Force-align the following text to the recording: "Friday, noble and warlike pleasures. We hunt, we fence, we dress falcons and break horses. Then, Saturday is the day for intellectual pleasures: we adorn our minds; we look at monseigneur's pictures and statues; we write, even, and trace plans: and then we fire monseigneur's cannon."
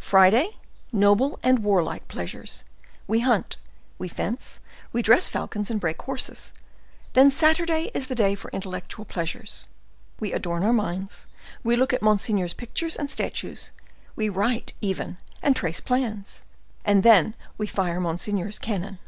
"Friday, 0.00 0.56
noble 0.90 1.38
and 1.44 1.60
warlike 1.60 2.08
pleasures. 2.08 2.64
We 3.06 3.20
hunt, 3.20 3.56
we 4.00 4.08
fence, 4.08 4.58
we 4.92 5.00
dress 5.00 5.28
falcons 5.28 5.70
and 5.70 5.78
break 5.78 6.02
horses. 6.02 6.52
Then, 7.12 7.30
Saturday 7.30 7.88
is 7.94 8.08
the 8.08 8.16
day 8.16 8.34
for 8.34 8.50
intellectual 8.50 9.04
pleasures: 9.04 9.68
we 10.18 10.32
adorn 10.32 10.64
our 10.64 10.72
minds; 10.72 11.28
we 11.62 11.76
look 11.76 11.92
at 11.92 12.02
monseigneur's 12.02 12.52
pictures 12.52 12.96
and 12.96 13.08
statues; 13.08 13.70
we 14.16 14.28
write, 14.28 14.72
even, 14.80 15.18
and 15.40 15.54
trace 15.54 15.80
plans: 15.80 16.42
and 16.84 17.04
then 17.04 17.36
we 17.56 17.68
fire 17.68 18.00
monseigneur's 18.00 18.58
cannon." 18.58 18.98